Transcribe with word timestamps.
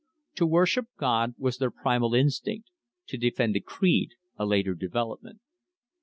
To 0.37 0.47
worship 0.47 0.87
God 0.97 1.35
was 1.37 1.59
their 1.59 1.69
primal 1.69 2.15
instinct; 2.15 2.71
to 3.09 3.17
defend 3.19 3.55
creed 3.65 4.13
a 4.35 4.47
later 4.47 4.73
development. 4.73 5.41